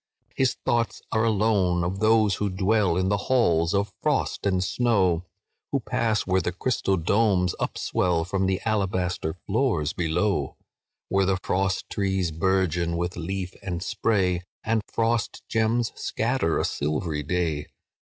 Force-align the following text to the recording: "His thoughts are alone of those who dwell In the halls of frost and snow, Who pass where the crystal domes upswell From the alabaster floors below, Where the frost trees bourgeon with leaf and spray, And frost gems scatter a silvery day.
"His 0.35 0.55
thoughts 0.65 1.03
are 1.11 1.23
alone 1.23 1.83
of 1.83 1.99
those 1.99 2.37
who 2.37 2.49
dwell 2.49 2.97
In 2.97 3.09
the 3.09 3.17
halls 3.29 3.75
of 3.75 3.93
frost 4.01 4.47
and 4.47 4.63
snow, 4.63 5.27
Who 5.71 5.79
pass 5.79 6.25
where 6.25 6.41
the 6.41 6.51
crystal 6.51 6.97
domes 6.97 7.53
upswell 7.59 8.25
From 8.25 8.47
the 8.47 8.59
alabaster 8.65 9.35
floors 9.45 9.93
below, 9.93 10.57
Where 11.09 11.27
the 11.27 11.37
frost 11.37 11.87
trees 11.91 12.31
bourgeon 12.31 12.97
with 12.97 13.15
leaf 13.15 13.53
and 13.61 13.83
spray, 13.83 14.41
And 14.63 14.81
frost 14.91 15.43
gems 15.47 15.91
scatter 15.95 16.57
a 16.57 16.65
silvery 16.65 17.21
day. 17.21 17.67